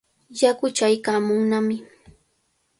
[0.39, 1.75] Yaku chaykaamunnami.